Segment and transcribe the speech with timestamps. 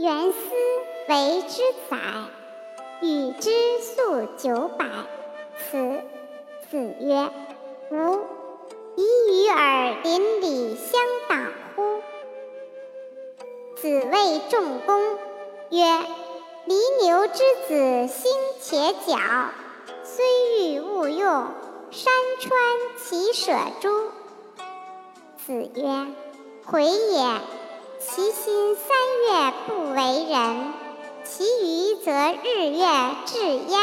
[0.00, 0.38] 元思
[1.08, 1.98] 为之载，
[3.02, 3.50] 与之
[3.82, 4.86] 数九百。
[5.58, 6.00] 此
[6.70, 7.30] 子曰
[7.92, 8.20] ：“吾
[8.96, 12.00] 以与尔邻里相党乎？”
[13.76, 15.18] 子谓仲弓
[15.68, 15.84] 曰
[16.64, 19.18] ：“犁牛之子心且矫，
[20.02, 20.24] 虽
[20.64, 21.28] 欲勿用，
[21.90, 22.10] 山
[22.40, 22.58] 川
[22.96, 24.10] 其舍诸？”
[25.44, 26.06] 子曰
[26.64, 27.59] ：“回也。
[28.02, 28.96] 其心三
[29.26, 30.72] 月不为人，
[31.22, 32.10] 其余则
[32.42, 32.86] 日月
[33.26, 33.78] 至焉。”